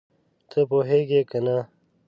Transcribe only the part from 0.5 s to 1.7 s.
پوهېږې که نه؟